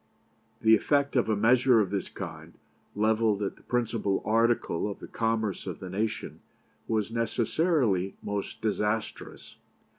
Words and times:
"The 0.61 0.73
effect 0.73 1.15
of 1.15 1.29
a 1.29 1.35
measure 1.35 1.79
of 1.79 1.91
this 1.91 2.09
kind, 2.09 2.55
levelled 2.95 3.43
at 3.43 3.55
the 3.55 3.61
principal 3.61 4.23
article 4.25 4.89
of 4.89 4.97
the 4.97 5.07
commerce 5.07 5.67
of 5.67 5.79
the 5.79 5.91
nation, 5.91 6.39
was 6.87 7.11
necessarily 7.11 8.15
most 8.23 8.63
disastrous. 8.63 9.57